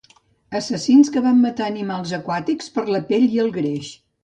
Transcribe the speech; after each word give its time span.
Assassins 0.59 1.11
que 1.17 1.23
van 1.25 1.43
matar 1.43 1.67
animals 1.67 2.15
aquàtics 2.21 2.75
per 2.79 2.87
la 2.95 3.05
pell 3.15 3.31
i 3.39 3.45
el 3.47 3.55
greix. 3.63 3.95